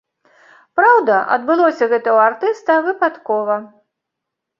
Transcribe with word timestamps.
Праўда, 0.77 1.17
адбылося 1.35 1.83
гэта 1.91 2.07
ў 2.15 2.31
артыста 2.31 2.79
выпадкова. 2.87 3.59